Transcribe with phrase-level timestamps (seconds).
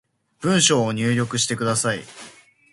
[0.39, 2.01] 文章を入力してください